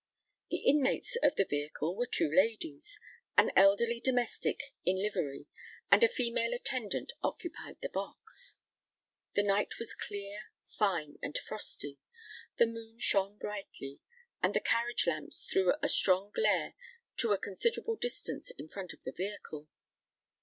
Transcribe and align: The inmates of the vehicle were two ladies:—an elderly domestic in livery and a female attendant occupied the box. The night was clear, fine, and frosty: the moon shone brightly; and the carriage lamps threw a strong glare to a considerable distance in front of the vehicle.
The 0.49 0.63
inmates 0.65 1.15
of 1.21 1.35
the 1.35 1.45
vehicle 1.45 1.95
were 1.95 2.07
two 2.07 2.27
ladies:—an 2.35 3.51
elderly 3.55 3.99
domestic 3.99 4.59
in 4.83 4.97
livery 4.99 5.45
and 5.91 6.03
a 6.03 6.07
female 6.07 6.55
attendant 6.55 7.11
occupied 7.21 7.81
the 7.83 7.89
box. 7.89 8.55
The 9.35 9.43
night 9.43 9.77
was 9.77 9.93
clear, 9.93 10.45
fine, 10.65 11.19
and 11.21 11.37
frosty: 11.37 11.99
the 12.57 12.65
moon 12.65 12.97
shone 12.97 13.37
brightly; 13.37 13.99
and 14.41 14.55
the 14.55 14.59
carriage 14.59 15.05
lamps 15.05 15.45
threw 15.45 15.71
a 15.83 15.87
strong 15.87 16.31
glare 16.31 16.73
to 17.17 17.33
a 17.33 17.37
considerable 17.37 17.95
distance 17.95 18.49
in 18.49 18.67
front 18.69 18.93
of 18.93 19.03
the 19.03 19.13
vehicle. 19.15 19.67